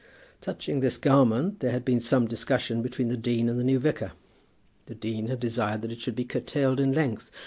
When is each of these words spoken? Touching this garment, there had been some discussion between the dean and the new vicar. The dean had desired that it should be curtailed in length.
Touching 0.41 0.79
this 0.79 0.97
garment, 0.97 1.59
there 1.59 1.69
had 1.69 1.85
been 1.85 1.99
some 1.99 2.25
discussion 2.27 2.81
between 2.81 3.09
the 3.09 3.15
dean 3.15 3.47
and 3.47 3.59
the 3.59 3.63
new 3.63 3.77
vicar. 3.77 4.13
The 4.87 4.95
dean 4.95 5.27
had 5.27 5.39
desired 5.39 5.81
that 5.81 5.91
it 5.91 5.99
should 6.01 6.15
be 6.15 6.25
curtailed 6.25 6.79
in 6.79 6.91
length. 6.91 7.29